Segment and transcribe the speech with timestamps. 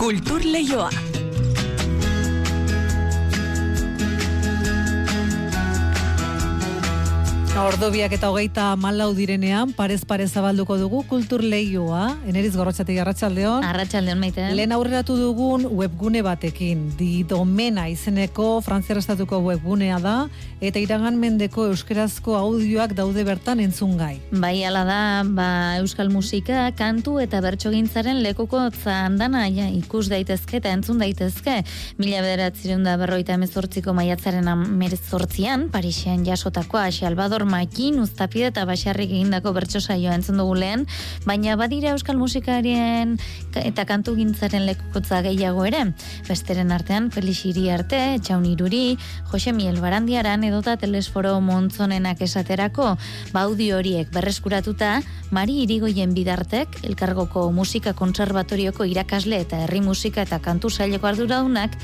[0.00, 1.09] Kultur Leioa.
[7.50, 13.64] Ordobiak eta hogeita malau direnean, parez parez zabalduko dugu kultur lehioa, eneriz gorrotxatik arratsaldeon.
[13.66, 14.44] Arratxaldeon, maite.
[14.54, 20.14] Lehen aurreratu dugun webgune batekin, di domena izeneko frantziar estatuko webgunea da,
[20.62, 24.14] eta iragan mendeko euskerazko audioak daude bertan entzun gai.
[24.30, 25.48] Bai, ala da, ba,
[25.82, 31.60] euskal musika, kantu eta bertsogintzaren lekuko zandana ja, ikus daitezke eta entzun daitezke.
[31.98, 39.52] Mila bederatzerun da berroita emezortziko maiatzaren amezortzian, Parixen jasotakoa, Xalbador makin uztapide eta basarrik egindako
[39.56, 40.86] bertso saioa entzun dugu lehen,
[41.26, 43.16] baina badira euskal musikarien
[43.60, 45.82] eta kantu gintzaren lekukotza gehiago ere.
[46.28, 47.42] Besteren artean, Felix
[47.72, 48.98] arte, Txaun Iruri,
[49.30, 52.96] Jose Miel Barandiaran edota Telesforo Montzonenak esaterako,
[53.32, 60.70] baudi horiek berreskuratuta, Mari Irigoien bidartek, elkargoko musika kontserbatorioko irakasle eta herri musika eta kantu
[60.70, 61.76] saileko arduraunak,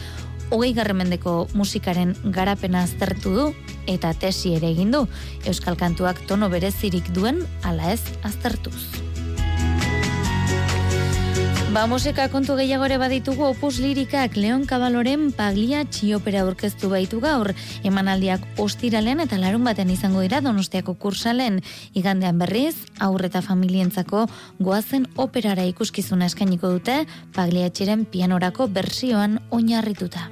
[0.50, 3.48] hogei garremendeko musikaren garapena aztertu du
[3.90, 5.06] eta tesi ere egin du
[5.46, 9.05] Euskal Kantuak tono berezirik duen ala ez aztertuz.
[11.76, 17.50] Ba, musika kontu gehiagore baditugu opus lirikak Leon Kabaloren paglia txiopera aurkeztu baitu gaur.
[17.84, 21.60] Emanaldiak ostiralen eta larun baten izango dira donostiako kursalen.
[21.92, 24.24] Igandean berriz, aurreta familientzako
[24.56, 27.02] goazen operara ikuskizuna eskainiko dute
[27.36, 30.30] paglia txiren pianorako bersioan oinarrituta.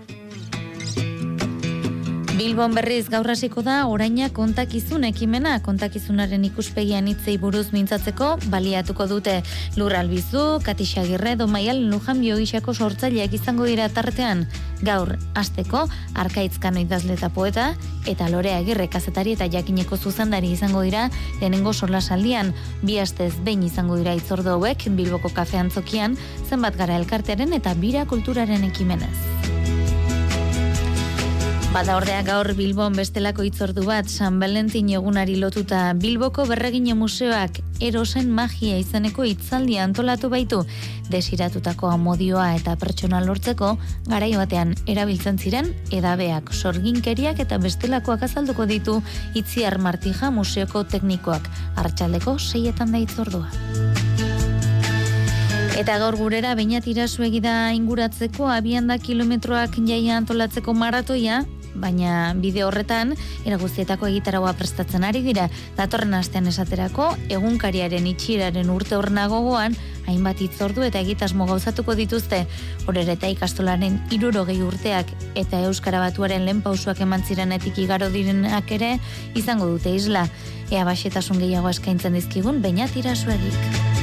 [2.34, 9.36] Bilbon berriz gaur hasiko da oraina kontakizun ekimena kontakizunaren ikuspegian hitzei buruz mintzatzeko baliatuko dute
[9.78, 14.48] Lur Albizu, Katixagirre, Domaial, Lujan Biogisako sortzaileak izango dira tartean.
[14.82, 15.86] Gaur hasteko
[16.24, 17.70] Arkaitzkano idazle eta poeta
[18.10, 21.06] eta Lore Agirre kazetari eta jakineko zuzendari izango dira
[21.38, 22.50] lehenengo solasaldian
[22.82, 28.08] bi astez behin izango dira itzordo hauek Bilboko kafean zokian zenbat gara elkartearen eta bira
[28.10, 29.53] kulturaren ekimenez.
[31.74, 38.28] Bada ordea gaur Bilbon bestelako itzordu bat San Valentin egunari lotuta Bilboko berregine museoak erosen
[38.30, 40.60] magia izeneko itzaldia antolatu baitu.
[41.10, 43.72] Desiratutako amodioa eta pertsona lortzeko
[44.06, 49.00] garai batean erabiltzen ziren edabeak sorginkeriak eta bestelakoak azalduko ditu
[49.34, 51.50] Itziar Martija museoko teknikoak.
[51.74, 53.50] Hartxaldeko seietan da itzordua.
[55.74, 61.42] Eta gaur gurera bainat irasu egida inguratzeko abian da kilometroak jaia antolatzeko maratoia,
[61.74, 63.14] baina bide horretan
[63.44, 65.48] iraguzietako egitaragoa prestatzen ari dira.
[65.76, 69.76] Datorren astean esaterako egunkariaren itxiraren urte horna gogoan
[70.06, 72.44] hainbat itzordu eta egitasmo gauzatuko dituzte.
[72.88, 78.94] Horere eta ikastolaren irurogei urteak eta euskara batuaren lehen pausuak eman zirenetik igaro direnak ere
[79.34, 80.28] izango dute isla.
[80.70, 83.93] Ea basetasun gehiago eskaintzen dizkigun baina tirasuegik.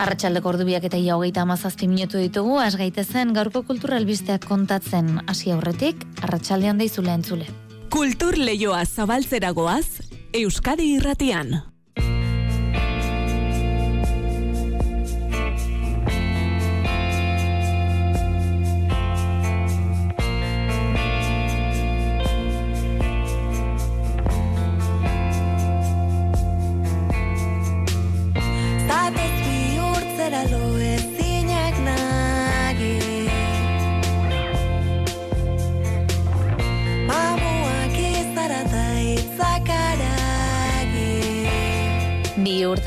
[0.00, 5.52] Arratxaldeko ordubiak eta ia hogeita amazazpi minutu ditugu, az gaitezen gaurko kultura albisteak kontatzen hasi
[5.52, 7.50] aurretik, arratsaldean deizule entzule.
[7.92, 10.00] Kultur leioa zabaltzeragoaz,
[10.32, 11.69] Euskadi irratian.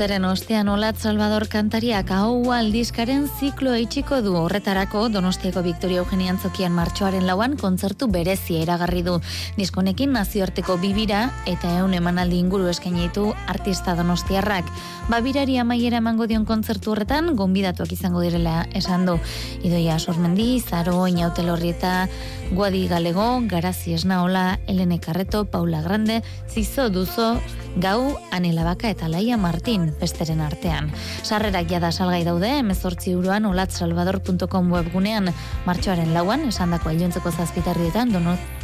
[0.04, 6.74] Urteren ostean Olat Salvador kantariak hau aldizkaren ziklo eitxiko du horretarako Donostiako Victoria Eugenia Antzokian
[6.76, 9.14] martxoaren lauan kontzertu berezia eragarri du.
[9.56, 14.68] Diskonekin nazioarteko bibira eta eun emanaldi inguru eskainitu artista Donostiarrak.
[15.08, 19.16] Babirari amaiera emango dion kontzertu horretan gonbidatuak izango direla esan du.
[19.64, 22.10] Idoia Sormendi, Zaro, Inautelorri eta
[22.52, 27.38] Guadi Galego, Garazi Esnaola, Elene Carreto, Paula Grande, Zizo Duzo,
[27.76, 30.90] Gau, Anelabaka eta Laia Martin, besteren artean.
[31.22, 35.32] Sarrerak jada salgai daude, emezortzi uruan olatsalvador.com webgunean
[35.66, 38.12] martxoaren lauan, esan dako ailuntzeko zazpitarrietan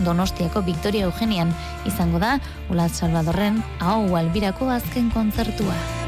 [0.04, 1.54] Donostiako Victoria Eugenian
[1.86, 2.38] izango da
[2.70, 5.99] Olat Salvadorren hau albirako azken kontzertua.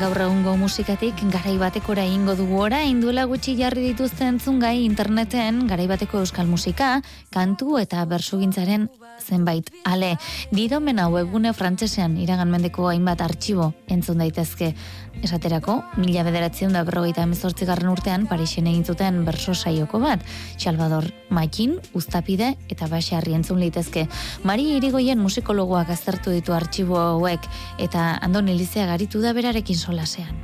[0.00, 5.66] Gaur egungo musikatik garai batekora ingo dugu ora, induela gutxi jarri dituzten entzun gai interneten
[5.68, 7.02] garai bateko euskal musika,
[7.34, 8.88] kantu eta bersugintzaren
[9.20, 10.16] zenbait ale.
[10.50, 14.74] Didomena webgune frantsesean iragan mendeko hainbat artxibo entzun daitezke.
[15.20, 20.22] Esaterako, mila bederatzen da berrogeita emezortzigarren urtean Parixen egin zuten berso saioko bat,
[20.56, 24.06] Salvador Makin, Uztapide eta Baxarri entzun litezke.
[24.44, 30.36] Mari irigoien musikologoak aztertu ditu artxibo hauek eta Andoni Lizea garitu da berarekin solasean.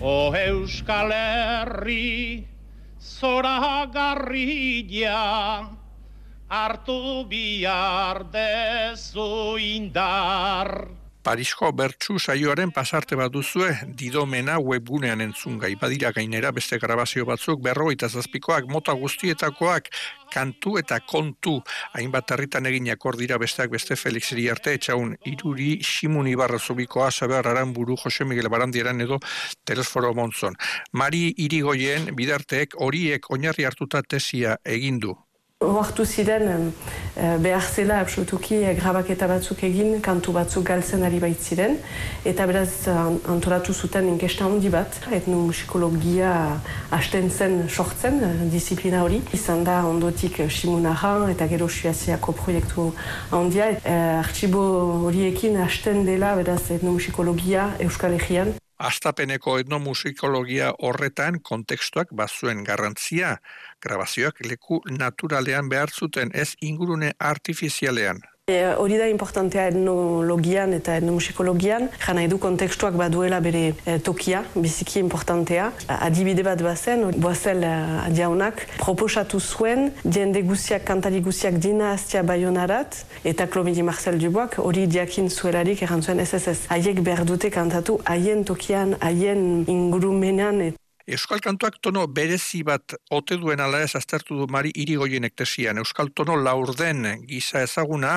[0.00, 2.48] O Euskal Herri,
[3.00, 5.79] zora garrilla,
[6.50, 10.90] hartu bihar dezu indar.
[11.22, 15.74] Parisko bertsu saioaren pasarte bat duzue didomena webgunean entzun gai.
[15.76, 19.92] Badira gainera beste grabazio batzuk berrogeita zazpikoak mota guztietakoak
[20.32, 21.58] kantu eta kontu
[21.92, 27.96] hainbat herritan eginak dira besteak beste Felix arte etxaun iruri Simun Ibarra zubikoa Saber Aramburu
[27.96, 29.20] Jose Miguel Barandieran edo
[29.64, 30.56] Telesforo Montzon.
[30.92, 35.14] Mari irigoien bidarteek horiek oinarri hartuta tesia egin du
[35.60, 41.74] Oartu ziren uh, behar zela absolutuki uh, grabaketa batzuk egin, kantu batzuk galtzen ari baitziren,
[42.24, 46.30] eta beraz uh, antolatu zuten inkesta handi bat, etno musikologia
[46.96, 49.20] hasten zen sortzen, uh, disiplina hori.
[49.36, 52.94] Izan da ondotik uh, eta gero suaziako proiektu
[53.30, 53.68] handia.
[53.84, 54.64] Uh, artxibo
[55.04, 58.59] horiekin hasten dela beraz etno musikologia Euskal Herrian.
[58.80, 63.34] Astapeneko etnomusikologia horretan kontekstuak bazuen garrantzia,
[63.84, 68.22] grabazioak leku naturalean behar zuten ez ingurune artifizialean.
[68.50, 74.98] E, hori da importantea etnologian eta etnomusikologian, jana edu kontekstuak baduela bere e, tokia, biziki
[74.98, 75.68] importantea.
[76.00, 77.70] Adibide bat bazen, boazel e,
[78.08, 84.88] adiaunak, proposatu zuen, jende guziak, kantari guziak dina aztia bayonarat, eta Klomidi Marcel Duboak hori
[84.90, 86.58] diakin zuelarik erantzuen ez ez ez.
[86.74, 90.72] Haiek behar dute kantatu haien tokian, haien ingurumenan,
[91.10, 95.80] Euskal kantuak tono berezi bat ote duen ala ez aztertu du mari irigoienek tesian.
[95.82, 98.12] Euskal tono laurden giza ezaguna,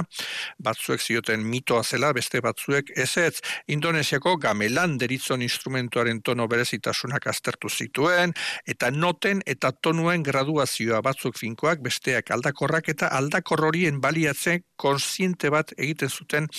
[0.62, 3.42] batzuek zioten mitoa zela, beste batzuek ez ez.
[3.74, 8.36] Indonesiako gamelan deritzon instrumentuaren tono berezitasunak aztertu zituen,
[8.70, 15.74] eta noten eta tonuen graduazioa batzuk finkoak, besteak aldakorrak eta aldakor horien baliatzen konsiente bat
[15.80, 16.52] egiten zuten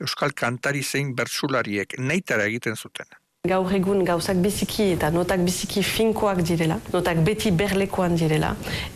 [0.00, 3.21] Euskal kantari zein bertsulariek, neitara egiten zuten.
[3.50, 8.52] Gaur egun gauzak biziki eta notak biziki finkoak direla, notak beti berlekoan direla,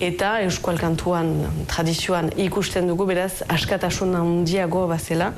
[0.08, 1.32] eta euskal kantuan
[1.66, 5.32] tradizioan ikusten dugu beraz askatasun handiago bazela,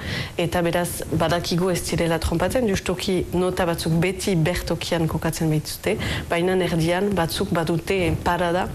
[0.44, 5.96] eta beraz badakigu ez direla trompatzen, justoki nota batzuk beti bertokian kokatzen behitzute,
[6.28, 8.68] baina erdian batzuk badute parada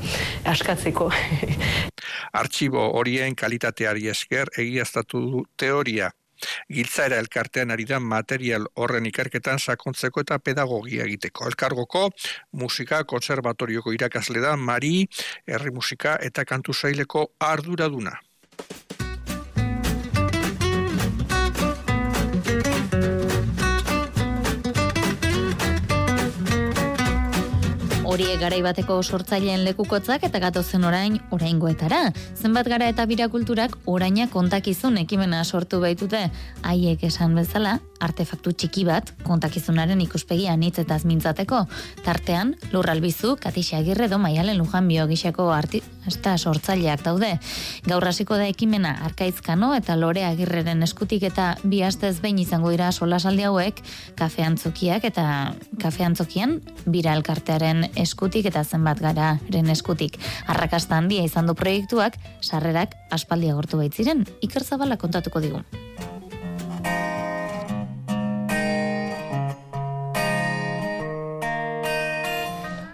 [0.56, 1.12] askatzeko.
[2.42, 6.10] Artxibo horien kalitateari esker egiaztatu du teoria
[6.72, 11.48] Giltzaera elkartean ari da material horren ikerketan sakontzeko eta pedagogia egiteko.
[11.52, 12.10] Elkargoko
[12.60, 15.08] musika konservatorioko irakasle da Mari,
[15.48, 18.18] herri musika eta kantu saileko arduraduna.
[28.14, 32.12] Horiek garai bateko sortzaileen lekukotzak eta gatozen orain oraingoetara.
[32.38, 36.28] Zenbat gara eta birakulturak oraina kontakizun ekimena sortu baitute.
[36.62, 41.64] Haiek esan bezala, artefaktu txiki bat kontakizunaren ikuspegia hitz eta mintzateko.
[42.06, 47.32] Tartean, Lurralbizu, Katixa Agirre do Maialen Lujan Biogisako artista sortzaileak daude.
[47.88, 52.92] Gaur hasiko da ekimena Arkaizkano eta Lore Agirreren eskutik eta bi astez behin izango dira
[52.92, 53.82] solasaldi hauek
[54.20, 55.26] kafeantzokiak eta
[55.82, 60.20] kafeantzokian bira elkartearen eskutik eta zenbat gararen eskutik.
[60.48, 65.64] Arrakasta handia izan du proiektuak, sarrerak aspaldi agortu baitziren, Iker Zabala kontatuko digu.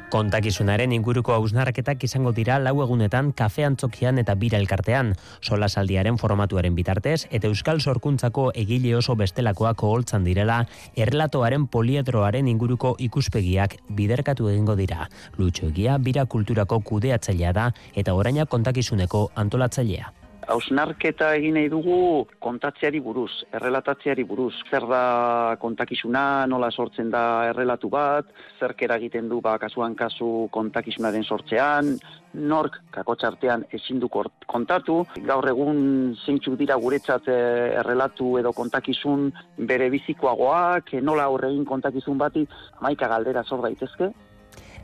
[0.09, 5.11] Kontakizunaren inguruko hausnarraketak izango dira lau egunetan kafe antzokian eta bira elkartean,
[5.45, 10.63] sola saldiaren formatuaren bitartez, eta euskal sorkuntzako egile oso bestelakoak oholtzan direla,
[10.97, 15.05] erlatoaren poliedroaren inguruko ikuspegiak biderkatu egingo dira.
[15.37, 20.18] Lutxo egia bira kulturako kudeatzailea da eta oraina kontakizuneko antolatzailea
[20.49, 24.53] hausnarketa egin nahi dugu kontatzeari buruz, errelatatzeari buruz.
[24.69, 28.29] Zer da kontakizuna, nola sortzen da errelatu bat,
[28.59, 31.97] zer egiten du ba, kasuan kasu kontakizunaren sortzean,
[32.33, 35.05] nork kakotxartean ezin du kontatu.
[35.25, 42.47] Gaur egun zeintzuk dira guretzat eh, errelatu edo kontakizun bere bizikoagoak, nola horregin kontakizun bati,
[42.81, 44.11] amaika galdera zor daitezke,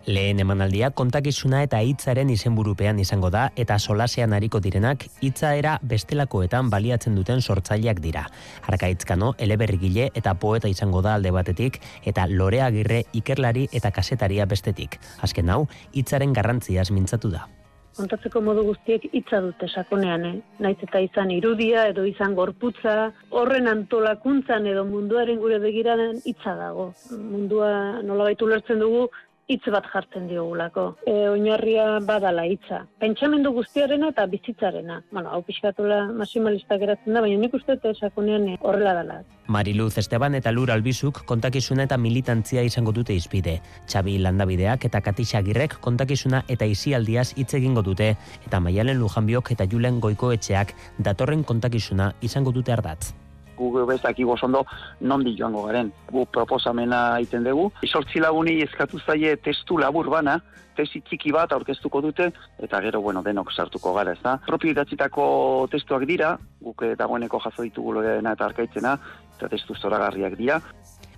[0.05, 7.17] Lehen emanaldia kontakizuna eta hitzaren izenburupean izango da eta solasean hariko direnak hitzaera bestelakoetan baliatzen
[7.17, 8.27] duten sortzaileak dira.
[8.69, 14.99] Arkaitzkano eleberrigile eta poeta izango da alde batetik eta Lorea Agirre ikerlari eta kasetaria bestetik.
[15.25, 17.47] Azken hau hitzaren garrantziaz mintzatu da.
[17.95, 20.39] kontatzeko modu guztiek hitza dute sakonean, eh?
[20.59, 26.89] Naiz eta izan irudia edo izan gorputza, horren antolakuntzan edo munduaren gure begiraden hitza dago.
[27.11, 29.07] Mundua nolabait ulertzen dugu
[29.47, 30.85] hitz bat jartzen diogulako.
[31.05, 32.83] E, oinarria badala hitza.
[33.01, 35.01] Pentsamendu guztiarena eta bizitzarena.
[35.11, 39.19] Bueno, hau pixkatula maximalista geratzen da, baina nik uste eta esakonean horrela dela.
[39.47, 43.59] Mariluz Esteban eta Lur Albizuk kontakizuna eta militantzia izango dute izpide.
[43.85, 48.15] Txabi Landabideak eta Katixagirrek kontakizuna eta izialdiaz hitz egingo dute
[48.47, 53.24] eta Maialen Lujanbiok eta Julen Goikoetxeak datorren kontakizuna izango dute ardatz
[53.57, 54.65] gu bezak igozondo
[55.01, 55.91] nondi joango garen.
[56.11, 57.71] Gu proposamena egiten dugu.
[57.83, 60.39] Isortzi laguni eskatu zaie testu labur bana,
[60.75, 62.29] tesi txiki bat aurkeztuko dute,
[62.61, 64.37] eta gero, bueno, denok sartuko gara, ez da.
[64.47, 65.25] Propio idatzitako
[65.71, 68.97] testuak dira, guk dagoeneko jaso ditugu loreena eta arkaitzena,
[69.37, 70.59] eta testu zoragarriak dira.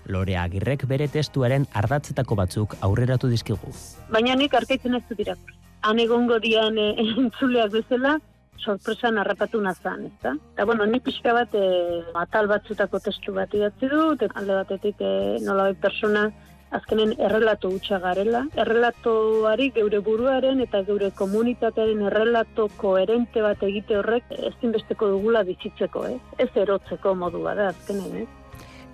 [0.08, 3.74] Lore Agirrek bere testuaren ardatzetako batzuk aurreratu dizkigu.
[4.14, 5.56] Baina nik arkaitzen ez dut irakur.
[5.88, 6.88] Han egongo dian e,
[7.20, 8.18] entzuleak bezala,
[8.64, 10.34] sorpresan harrapatu nazan, ez da?
[10.54, 11.64] Eta, bueno, ni pixka bat e,
[12.16, 15.14] atal batzutako testu bat idatzi dut, alde batetik e,
[15.46, 16.28] nola persona
[16.72, 18.44] azkenen errelato utxa garela.
[18.60, 26.20] Errelatoari geure buruaren eta geure komunitatearen errelato koherente bat egite horrek ezinbesteko dugula bizitzeko, ez?
[26.44, 28.28] Ez erotzeko modu bada azkenen, ez?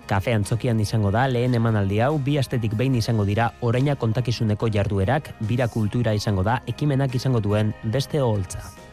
[0.06, 5.32] Kafe antzokian izango da lehen emanaldi hau bi astetik behin izango dira oraina kontakizuneko jarduerak,
[5.48, 8.83] bira kultura izango da ekimenak izango duen beste oholtza.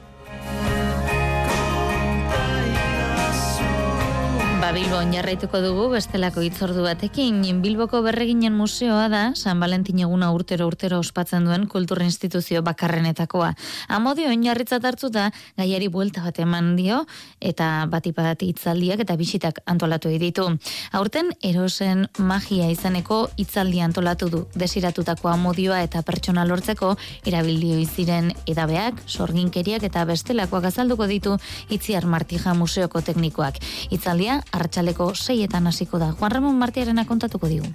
[4.72, 7.42] Bilbo jarraituko dugu bestelako itzordu batekin.
[7.60, 13.50] Bilboko berreginen museoa da San Valentin eguna urtero urtero ospatzen duen kultur instituzio bakarrenetakoa.
[13.90, 15.26] Amodio oinarritzat hartu da
[15.58, 17.02] gaiari buelta bat eman dio
[17.42, 18.14] eta bati
[18.48, 20.48] hitzaldiak eta bisitak antolatu ditu.
[20.94, 24.46] Aurten erosen magia izaneko hitzaldi antolatu du.
[24.56, 31.36] Desiratutako amodioa eta pertsona lortzeko erabildio iziren edabeak, sorginkeriak eta bestelakoak azalduko ditu
[31.70, 33.60] Itziar Martija museoko teknikoak.
[33.92, 36.14] Hitzaldia arratsaleko seietan hasiko da.
[36.14, 37.68] Juan Ramon Martiarena kontatuko digu.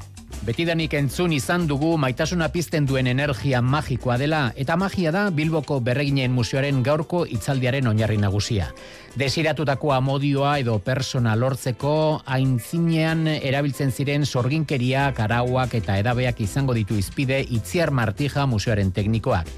[0.47, 6.35] Betidanik entzun izan dugu maitasuna pizten duen energia magikoa dela eta magia da Bilboko berreginen
[6.37, 8.69] museoaren gaurko itzaldiaren oinarri nagusia.
[9.19, 17.41] Desiratutako amodioa edo persona lortzeko aintzinean erabiltzen ziren sorginkeria, karauak eta edabeak izango ditu izpide
[17.41, 19.51] Itziar Martija museoaren teknikoak.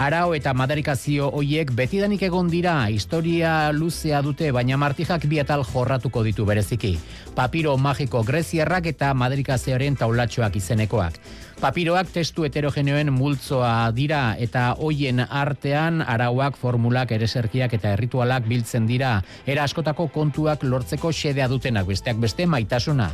[0.00, 6.46] Arao eta madarikazio hoiek betidanik egon dira, historia luzea dute, baina martijak bietal jorratuko ditu
[6.48, 6.94] bereziki.
[7.36, 11.20] Papiro magiko greziarrak eta madarikazioaren taulatxoak izenekoak.
[11.60, 19.10] Papiroak testu heterogeneoen multzoa dira eta hoien artean arauak, formulak, ereserkiak eta erritualak biltzen dira.
[19.44, 23.10] Era askotako kontuak lortzeko xedea dutenak besteak beste maitasuna.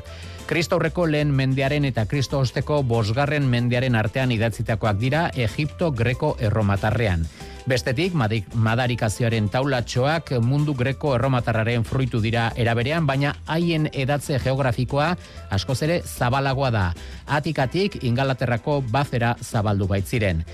[0.47, 7.26] Kristo aurreko lehen mendearen eta Kristo osteko bosgarren mendearen artean idatzitakoak dira Egipto greko erromatarrean.
[7.67, 8.13] Bestetik,
[8.55, 15.09] madarikazioaren taulatxoak mundu greko erromatarraren fruitu dira eraberean, baina haien edatze geografikoa
[15.51, 16.85] askoz ere zabalagoa da.
[17.27, 20.45] Atikatik, ingalaterrako bazera zabaldu baitziren.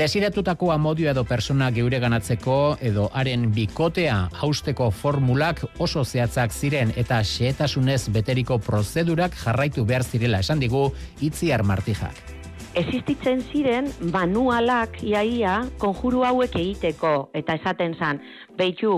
[0.00, 7.20] Desiratutako amodio edo persona geure ganatzeko edo haren bikotea hausteko formulak oso zehatzak ziren eta
[7.20, 10.88] xeetasunez beteriko prozedurak jarraitu behar zirela esan digu
[11.20, 12.31] itziar martijak
[12.74, 17.30] existitzen ziren manualak iaia konjuru hauek egiteko.
[17.36, 18.20] Eta esaten zan,
[18.56, 18.92] behitu,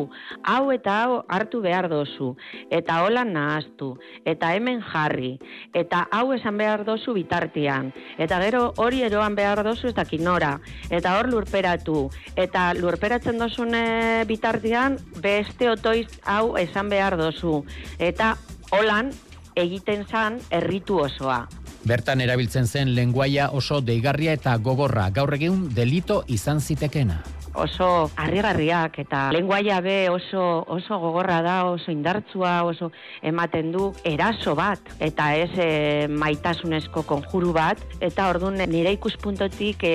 [0.47, 2.35] hau eta hau hartu behar dozu,
[2.71, 3.95] eta hola nahaztu,
[4.26, 5.35] eta hemen jarri,
[5.75, 10.59] eta hau esan behar dozu bitartian, eta gero hori eroan behar dozu ez dakinora,
[10.90, 17.62] eta hor lurperatu, eta lurperatzen dozune bitartian beste otoiz hau esan behar dozu,
[17.99, 18.35] eta
[18.73, 19.12] holan
[19.54, 21.63] egiten zan erritu osoa.
[21.84, 27.18] Bertan erabiltzen zen lenguaia oso deigarria eta gogorra, gaur egun delito izan zitekena.
[27.60, 32.88] Oso harrigarriak eta lenguaia be oso, oso gogorra da, oso indartzua, oso
[33.22, 35.68] ematen du eraso bat eta ez e,
[36.08, 37.84] maitasunezko konjuru bat.
[38.00, 39.94] Eta orduan nire ikuspuntotik e,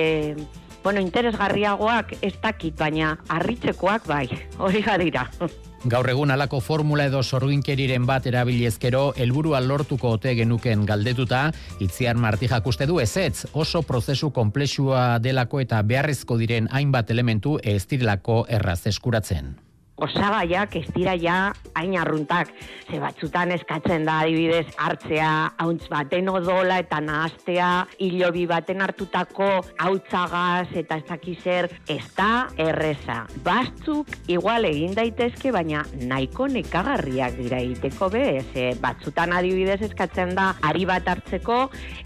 [0.82, 4.26] bueno, interesgarriagoak ez dakit, baina harritzekoak bai,
[4.58, 5.28] hori gadira.
[5.90, 11.46] Gaur egun alako formula edo sorginkeriren bat erabilezkero helburua lortuko ote genuken galdetuta,
[11.80, 17.86] itziar martijak uste du ezetz, oso prozesu komplexua delako eta beharrezko diren hainbat elementu ez
[17.88, 19.56] direlako erraz eskuratzen
[20.00, 22.50] osagaiak ez dira ja hain arruntak.
[22.90, 25.30] Ze batzutan eskatzen da adibidez hartzea
[25.62, 27.70] hauntz baten odola eta nahaztea
[28.02, 33.22] hilobi baten hartutako hautzagaz eta ez dakizer ez da erreza.
[33.46, 40.54] Batzuk igual egin daitezke baina nahiko nekagarriak dira egiteko be, ze batzutan adibidez eskatzen da
[40.66, 41.60] ari bat hartzeko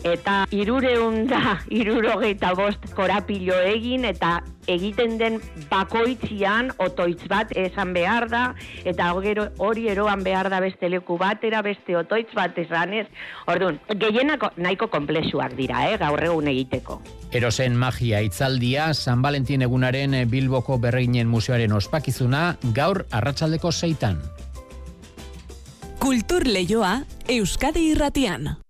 [0.05, 5.41] eta irureun da irurogeita bost korapilo egin eta egiten den
[5.71, 8.45] bakoitzian otoitz bat esan behar da,
[8.85, 13.07] eta gero hori eroan behar da beste leku batera, beste otoitz bat esanez.
[13.47, 17.01] Orduan, gehienako nahiko komplexuak dira, eh, gaur egun egiteko.
[17.33, 24.21] Erosen magia itzaldia, San Valentin egunaren Bilboko berreinen museoaren ospakizuna, gaur arratsaldeko zeitan.
[25.99, 28.64] Kultur Leioa, Euskadi Irratian.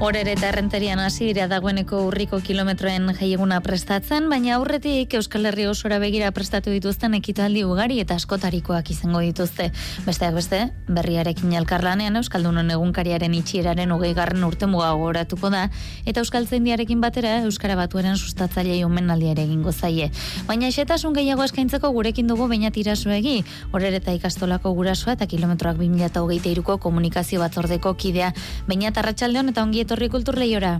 [0.00, 5.98] Horer eta errenterian hasi dira dagoeneko urriko kilometroen jaieguna prestatzen, baina aurretik Euskal Herri osora
[6.00, 9.66] begira prestatu dituzten ekitaldi ugari eta askotarikoak izango dituzte.
[10.06, 15.68] Besteak beste, berriarekin elkarlanean Euskaldunon egunkariaren itxieraren hogei garren urte goratuko da,
[16.06, 20.10] eta Euskal Zendiarekin batera Euskara Batuaren sustatzaile omenaldiare egingo zaie.
[20.46, 25.76] Baina esetasun gehiago eskaintzeko gurekin dugu baina tirasu egi, horer eta ikastolako gurasoa eta kilometroak
[25.76, 28.32] 2008ko komunikazio batzordeko kidea,
[28.66, 30.78] baina tarratxaldeon eta ongi etorri kultur lehiora.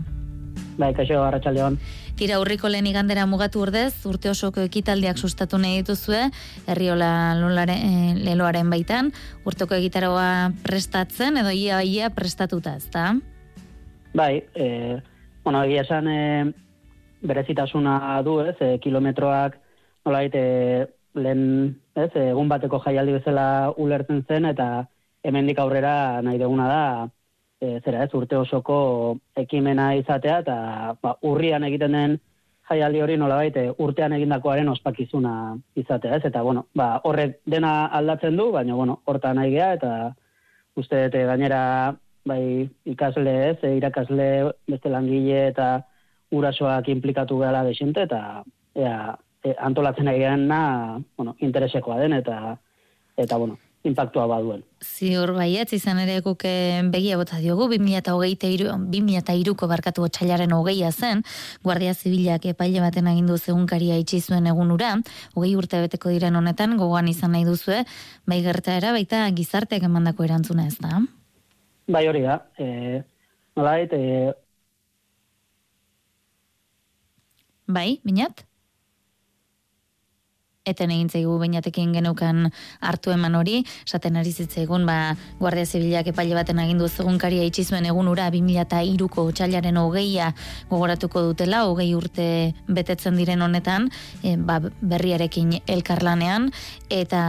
[0.79, 1.77] Bai, kaixo, arratxaldeon.
[2.15, 6.29] Tira urriko lehen igandera mugatu urdez, urte osoko ekitaldiak sustatu nahi dituzue,
[6.71, 7.11] herriola
[7.75, 9.11] eh, leloaren baitan,
[9.45, 13.17] urteko egitaroa prestatzen, edo ia ia prestatuta, ez da?
[14.15, 15.01] Bai, e,
[15.43, 16.53] bueno, egia esan e,
[17.21, 19.59] berezitasuna du, ez, e, kilometroak,
[20.07, 21.47] nola e, lehen,
[21.97, 24.87] ez, egun bateko jaialdi bezala ulertzen zen, eta
[25.25, 26.85] hemendik aurrera nahi deguna da,
[27.61, 28.81] e, zera ez, urte osoko
[29.37, 30.57] ekimena izatea, eta
[31.03, 32.19] ba, urrian egiten den
[32.71, 35.35] jaialdi hori nola baite, urtean egindakoaren ospakizuna
[35.81, 36.25] izatea, ez?
[36.31, 39.93] Eta, bueno, ba, horrek dena aldatzen du, baina, bueno, horta nahi gea, eta
[40.79, 41.63] uste dute gainera,
[42.27, 44.29] bai, ikasle ez, e, irakasle,
[44.71, 45.73] beste langile, eta
[46.31, 48.45] urasoak implikatu gala desinte, eta
[48.79, 50.63] ea, e, antolatzen egin na,
[51.19, 52.55] bueno, interesekoa den, eta,
[53.19, 54.63] eta, bueno, impactua baduen.
[54.85, 61.23] Ziur baietz izan ere guk eh, begia bota diogu 2023ko barkatu otsailaren hogeia zen
[61.65, 64.97] Guardia Zibilak epaile baten agindu zegunkaria itxi zuen egunura
[65.35, 67.85] hogei urte beteko diren honetan gogoan izan nahi duzue
[68.27, 71.01] bai gertaera baita gizarteak emandako erantzuna ez da
[71.89, 73.03] Bai hori da eh
[73.57, 74.33] nolait eh
[77.71, 78.50] Bai, minat?
[80.71, 82.49] Eten egin zaigu bainatekin genukan
[82.81, 87.87] hartu eman hori, esaten ari zitzaigun, ba, Guardia Zibilak epaile baten agindu zegunkaria itxi zuen
[87.91, 90.33] egunura 2003ko otsailaren hogeia
[90.71, 92.29] gogoratuko dutela, hogei urte
[92.69, 93.91] betetzen diren honetan,
[94.23, 96.51] e, ba, berriarekin elkarlanean,
[96.91, 97.23] eta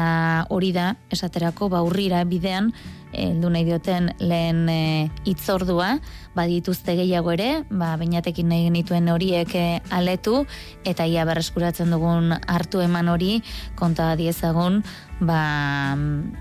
[0.49, 2.71] hori da, esaterako, ba, urrira bidean,
[3.13, 5.97] heldu nahi dioten lehen e, itzordua,
[6.35, 10.45] badituzte gehiago ere, ba, bainatekin nahi genituen horiek e, aletu,
[10.87, 13.41] eta ia berreskuratzen dugun hartu eman hori,
[13.79, 14.81] konta diezagun,
[15.19, 15.41] ba,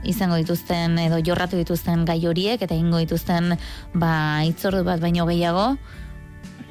[0.09, 3.56] izango dituzten edo jorratu dituzten gai horiek, eta ingo dituzten
[3.94, 5.74] ba, itzordu bat baino gehiago,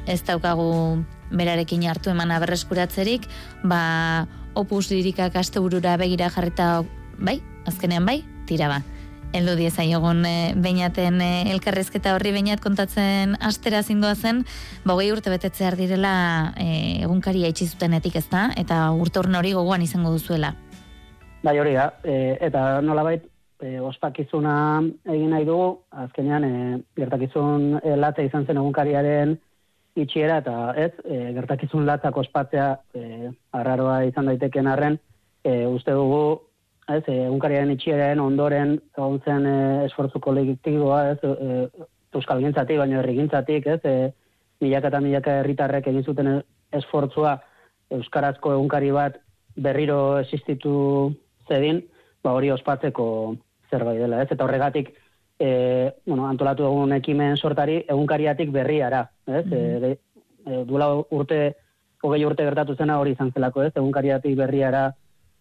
[0.10, 3.28] ez daukagu berarekin hartu eman berreskuratzerik,
[3.64, 6.80] ba, opus lirikak aste burura begira jarrita,
[7.20, 8.82] bai, azkenean bai, tira ba.
[9.30, 14.42] Eldu dieza egon e, bainaten e, elkarrezketa horri bainat kontatzen astera zindua zen,
[14.90, 16.14] bogei urte betetzear direla
[16.58, 20.56] e, egunkaria itxi zutenetik ez da, eta urte hori gogoan izango duzuela.
[21.44, 23.28] Bai hori da, e, eta nolabait
[23.62, 29.38] e, ospakizuna egin nahi dugu, azkenean e, gertakizun e, latza izan zen egunkariaren
[29.94, 34.98] itxiera, eta ez, e, gertakizun latzak ospatzea e, arraroa izan daiteken arren,
[35.44, 36.49] e, uste dugu
[36.96, 41.60] ez, egunkariaren itxieren ondoren egon zen e, esfortzu kolektiboa, ez, e,
[42.18, 44.12] euskal gintzatik, baina errigintzatik, ez, e,
[44.64, 46.32] milaka eta milaka herritarrek egin zuten
[46.76, 47.38] esfortzua
[47.96, 49.20] euskarazko egunkari bat
[49.56, 50.74] berriro existitu
[51.48, 51.84] zedin,
[52.24, 53.06] ba hori ospatzeko
[53.70, 54.92] zerbait dela, ez, eta horregatik
[55.40, 55.50] e,
[56.06, 59.98] bueno, antolatu egun ekimen sortari egunkariatik berriara, ez, mm -hmm.
[60.46, 61.56] e, duela urte,
[62.02, 64.90] hogei urte gertatu zena hori izan zelako, ez, egunkariatik berriara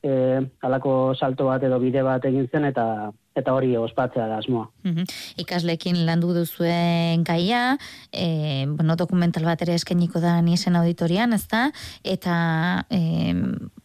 [0.03, 4.69] e, alako salto bat edo bide bat egin zen eta eta hori ospatzea da asmoa.
[4.85, 5.07] Mm
[5.39, 7.79] Ikaslekin landu duzuen gaia,
[8.13, 11.69] e, bueno, dokumental bat ere eskeniko da nisen auditorian, ezta?
[12.03, 13.35] Eta e,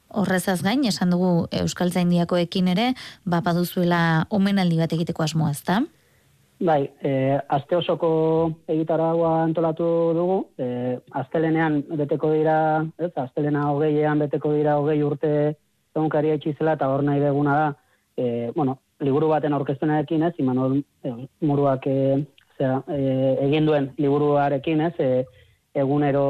[0.10, 2.94] horrezaz gain, esan dugu Euskal Zaindiako ekin ere,
[3.26, 5.84] ba, baduzuela omenaldi bat egiteko asmoa, ezta?
[6.64, 7.12] Bai, e,
[7.52, 8.10] azte osoko
[8.72, 12.58] egitaragua antolatu dugu, e, aztelenean beteko dira,
[12.98, 15.34] ez, aztelena hogeian beteko dira hogei urte
[15.96, 17.68] egunkaria itxizela eta hor nahi deguna da,
[18.18, 21.98] e, bueno, liburu baten aurkezpenarekin ez, Imanol e, muruak e,
[22.58, 25.26] zera, e, egin duen liburuarekin ez, e,
[25.74, 26.26] egunero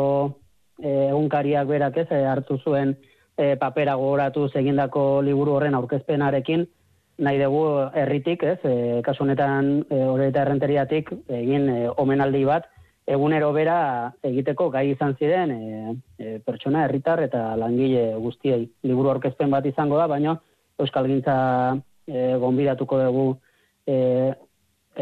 [0.80, 2.96] e, egunkariak berak ez, e, hartu zuen
[3.38, 6.68] e, papera gogoratu egindako liburu horren aurkezpenarekin,
[7.24, 12.70] nahi dugu herritik, ez, e, kasu honetan e, eta errenteriatik egin e, omenaldi bat,
[13.06, 18.66] egunero bera egiteko gai izan ziren e, e, pertsona herritar eta langile guztiei.
[18.84, 20.38] Liburu orkezpen bat izango da, baina
[20.80, 21.36] Euskal Gintza
[22.08, 23.28] e, gonbidatuko dugu
[23.86, 24.32] e,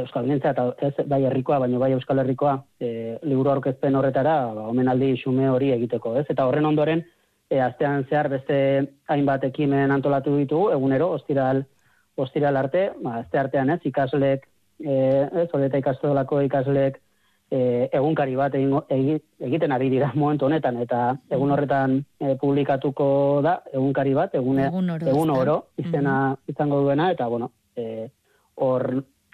[0.01, 4.67] Euskal Gintza eta ez bai herrikoa, baina bai Euskal Herrikoa e, liburu orkezpen horretara ba,
[4.71, 6.15] omenaldi xume hori egiteko.
[6.17, 7.03] ez Eta horren ondoren,
[7.49, 8.57] e, astean zehar beste
[9.11, 11.65] hainbat ekimen antolatu ditugu, egunero, ostiral,
[12.15, 14.47] ostiral arte, ba, azte artean ez, ikaslek,
[14.79, 14.95] e,
[15.43, 15.49] ez,
[16.47, 17.01] ikaslek,
[17.51, 23.07] e, egunkari bat egiten ari dira momentu honetan, eta egun horretan e, publikatuko
[23.43, 26.15] da, egunkari bat, egune, egun oro, egun oro izena
[26.47, 28.07] izango duena, eta bueno, e,
[28.55, 28.87] hor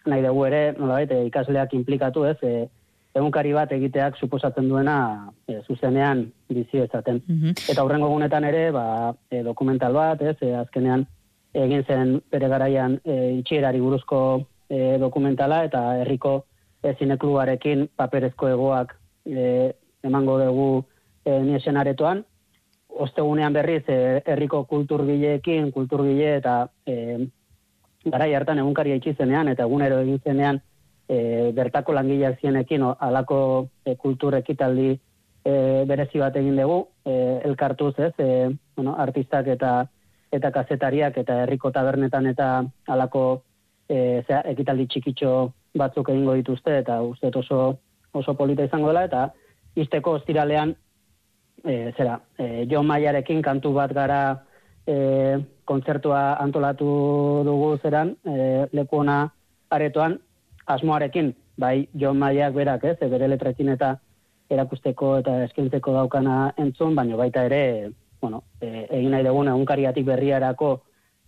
[0.07, 2.65] nahi dugu ere, nolabait, e, ikasleak implikatu ez, e,
[3.17, 4.97] egunkari bat egiteak suposatzen duena
[5.47, 7.21] e, zuzenean bizi ezaten.
[7.25, 7.55] Mhm.
[7.69, 11.05] Eta hurrengo gunetan ere, ba, e, dokumental bat, ez, e, azkenean
[11.57, 14.19] egin zen bere garaian e, itxierari buruzko
[14.69, 16.43] e, dokumentala eta herriko
[16.99, 18.93] zineklubarekin paperezko egoak
[19.25, 20.85] e, emango dugu
[21.25, 22.23] e, niesen aretoan.
[22.87, 27.27] Ostegunean berriz, e, herriko kulturgileekin, kulturgile eta e,
[28.05, 30.61] garai hartan egunkaria itxizenean eta egunero egin zenean
[31.09, 33.39] e, bertako langileak zienekin alako
[33.85, 35.53] e, kultur ekitaldi e,
[35.89, 37.13] berezi bat egin dugu, e,
[37.49, 39.75] elkartuz ez, e, bueno, artistak eta
[40.31, 42.47] eta kazetariak eta herriko tabernetan eta
[42.91, 43.43] alako
[43.87, 45.31] e, zera, ekitaldi txikitxo
[45.77, 47.77] batzuk egingo dituzte eta uste oso,
[48.13, 49.29] oso polita izango dela eta
[49.75, 50.75] izteko ostiralean
[51.63, 54.21] e, zera, e, John Maiarekin kantu bat gara
[54.87, 59.03] e, kontzertua antolatu dugu zeran e, leku
[59.69, 60.17] aretoan
[60.67, 63.97] asmoarekin, bai Jon Maiak berak, ez, bere letrekin eta
[64.49, 70.71] erakusteko eta eskintzeko daukana entzun, baina baita ere, bueno, e, egin nahi duguna unkariatik berriarako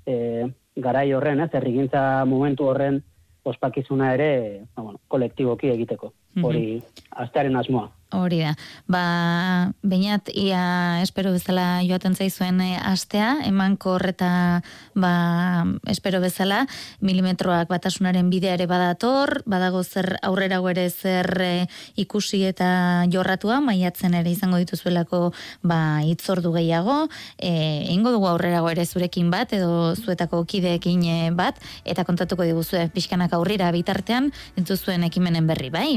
[0.05, 3.01] e, garai horren, ez, errigintza momentu horren
[3.49, 4.29] ospakizuna ere,
[4.75, 7.89] ba, bueno, kolektiboki egiteko, hori astearen asmoa.
[8.09, 8.55] Hori da.
[8.89, 14.63] Ba, bainat, ia espero bezala joaten zaizuen e, astea, eman korreta,
[14.97, 15.11] ba,
[15.85, 16.63] espero bezala,
[17.05, 21.67] milimetroak batasunaren bidea ere badator, badago zer aurrera ere zer e,
[22.01, 28.87] ikusi eta jorratua, maiatzen ere izango dituzuelako, ba, itzordu gehiago, e, ingo dugu aurrera ere
[28.87, 31.05] zurekin bat, edo zuetako kideekin
[31.37, 35.91] bat, eta kontatuko diguzue pixkanak aurrira bitartean, entuzuen ekimenen berri, bai?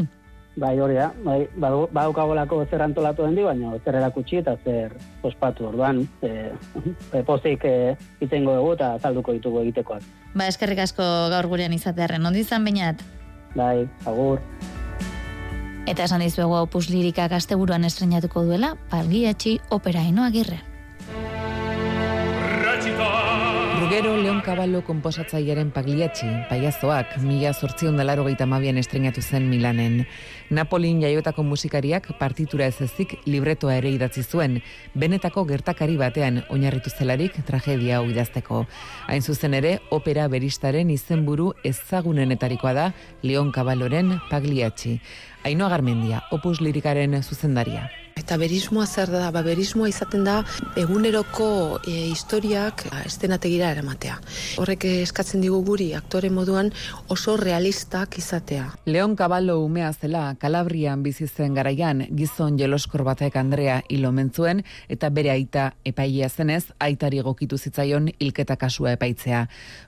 [0.53, 4.93] Bai, hori da, bai, baukagolako zer antolatu den di, baina zer erakutsi eta zer
[5.25, 6.51] ospatu orduan, e,
[7.17, 10.05] e, pozik e, itengo dugu eta salduko ditugu egitekoak.
[10.35, 13.01] Ba, eskerrik asko gaur gurean izatearen, ondi izan bainat?
[13.57, 14.45] Bai, agur.
[15.89, 20.61] Eta esan dizuegu opus lirikak asteburuan estrenatuko duela, palgiatxi opera ino agirre.
[23.93, 30.07] Gero Leon Caballo komposatzailearen pagliatxi, paiazoak, mila sortzion dalaro gaita mabian estrenatu zen Milanen.
[30.53, 34.59] Napolin jaiotako musikariak partitura ez ezik libretoa ere idatzi zuen,
[34.93, 38.67] benetako gertakari batean oinarritu zelarik tragedia hau idazteko.
[39.09, 42.87] Hain zuzen ere, opera beristaren izenburu ezagunenetarikoa da
[43.23, 44.99] Leon Caballoren pagliatxi.
[45.49, 47.89] Ainoa Garmendia, opus lirikaren zuzendaria.
[48.19, 50.43] Eta berismoa zer da, ba, berismoa izaten da
[50.79, 54.19] eguneroko e, historiak ba, estenategira eramatea.
[54.61, 56.71] Horrek eskatzen digu guri aktore moduan
[57.11, 58.69] oso realistak izatea.
[58.87, 65.31] Leon Caballo umea zela, Kalabrian bizi zen garaian, gizon jeloskor batek Andrea ilomentzuen eta bere
[65.31, 69.45] aita epailea zenez, aitari gokitu zitzaion hilketa kasua epaitzea.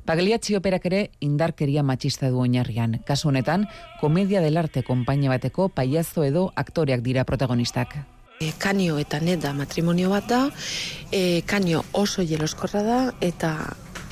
[0.07, 3.01] Pagliatxi operak ere indarkeria matxista du oinarrian.
[3.05, 3.67] Kasu honetan,
[4.01, 7.99] komedia del arte konpainia bateko paiazo edo aktoreak dira protagonistak.
[8.39, 10.41] E, kanio eta net da matrimonio bat da,
[11.11, 13.57] e, kanio oso jeloskorra da, eta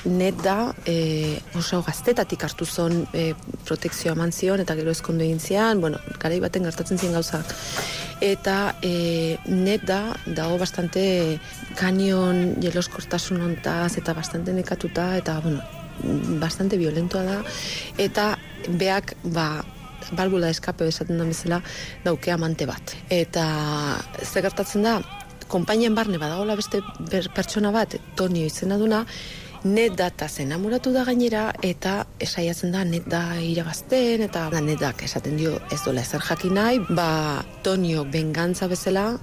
[0.05, 3.33] net da e, oso gaztetatik hartu zon e,
[3.65, 7.53] protekzioa eman zion, eta gero ezkondu egin zian, bueno, garai baten gertatzen ziren gauzak.
[8.23, 11.39] Eta e, net da, dago bastante
[11.79, 15.63] kanion jeloskortasun ontaz, eta bastante nekatuta, eta, bueno,
[16.41, 17.39] bastante violentoa da,
[18.01, 18.33] eta
[18.67, 19.63] beak, ba,
[20.11, 21.61] balbula eskape esaten da bezala
[22.03, 22.95] dauke amante bat.
[23.09, 23.45] Eta
[24.23, 24.97] ze gertatzen da,
[25.47, 26.81] konpainien barne badagola beste
[27.35, 29.03] pertsona bat, Tonio izena duna,
[29.63, 35.03] net data zen amuratu da gainera, eta esaiatzen da net da irabazten, eta net dak
[35.03, 39.17] esaten dio ez dola ezer jakin nahi, ba Tonio bengantza bezala,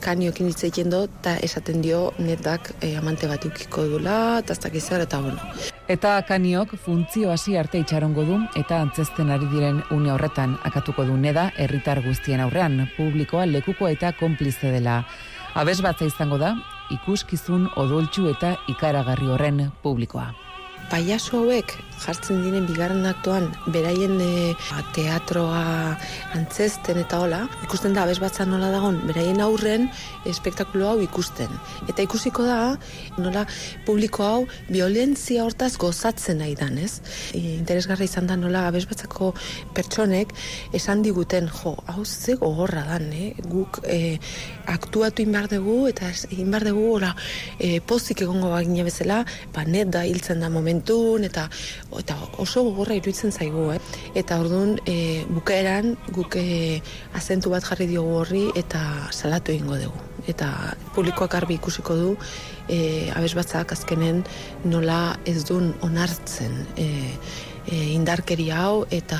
[0.00, 4.90] kaniokin hitz egiten do, eta esaten dio netak e, amante bat ukiko dula, eta ez
[4.92, 5.40] eta bueno.
[5.88, 11.16] Eta kaniok funtzio hasi arte itxarongo du eta antzesten ari diren une horretan akatuko du
[11.16, 15.06] neda herritar guztien aurrean publikoa lekuko eta konplize dela.
[15.54, 16.56] Abes batza izango da
[16.90, 20.45] ikuskizun odoltsu eta ikaragarri horren publikoa.
[20.90, 24.54] Paiaso hauek jartzen diren bigarren aktuan beraien e,
[24.94, 25.96] teatroa
[26.36, 29.88] antzesten eta hola, ikusten da abez batza nola dagon, beraien aurren
[30.28, 31.52] espektakulo hau ikusten.
[31.88, 32.76] Eta ikusiko da,
[33.16, 33.46] nola
[33.86, 37.00] publiko hau violentzia hortaz gozatzen nahi dan, ez?
[37.32, 39.32] E, interesgarra izan da nola abez batzako
[39.76, 40.34] pertsonek
[40.76, 43.32] esan diguten, jo, hau ze gogorra dan, eh?
[43.46, 44.18] guk e,
[44.68, 47.14] aktuatu inbar dugu eta inbar dugu ora,
[47.58, 49.22] e, pozik egongo bagina bezala,
[49.54, 51.48] ba, net da hiltzen da momentun, eta
[51.98, 53.80] eta oso gogorra iruditzen zaigu, eh?
[54.14, 56.82] Eta orduan, e, bukaeran guk e,
[57.14, 60.00] azentu bat jarri diogu horri eta salatu egingo dugu.
[60.28, 62.16] Eta publikoak arbi ikusiko du,
[62.68, 64.24] e, abes batzak azkenen
[64.64, 66.86] nola ez duen onartzen e,
[67.66, 69.18] e, indarkeria hau eta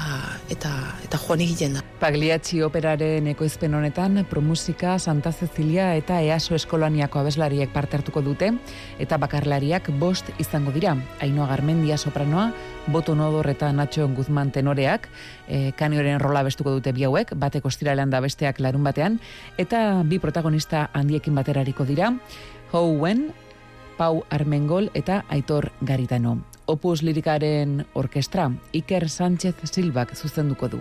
[0.51, 0.71] eta
[1.05, 1.83] eta joan egiten da.
[2.01, 8.53] Pagliacci operaren ekoizpen honetan Promusika, Santa Cecilia eta EASO eskolaniako abeslariek parte hartuko dute
[9.03, 10.97] eta bakarlariak bost izango dira.
[11.21, 12.51] Ainoa Garmendia sopranoa,
[12.87, 15.09] Boto Nodor eta Nacho Guzman tenoreak,
[15.49, 19.21] e, kanioren rola bestuko dute bi hauek, batek ostiralean da besteak larun batean
[19.59, 22.15] eta bi protagonista handiekin baterariko dira.
[22.73, 23.31] Houen,
[23.97, 26.56] Pau Armengol eta Aitor Garitano.
[26.67, 30.81] Opus lirikaren orkestra Iker Sánchez Silbak zuzenduko du.